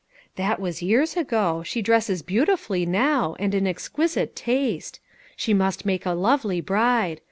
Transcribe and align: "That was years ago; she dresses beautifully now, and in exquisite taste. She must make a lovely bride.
"That 0.35 0.59
was 0.59 0.81
years 0.81 1.15
ago; 1.15 1.61
she 1.61 1.83
dresses 1.83 2.23
beautifully 2.23 2.87
now, 2.87 3.35
and 3.37 3.53
in 3.53 3.67
exquisite 3.67 4.35
taste. 4.35 4.99
She 5.35 5.53
must 5.53 5.85
make 5.85 6.07
a 6.07 6.13
lovely 6.13 6.59
bride. 6.59 7.19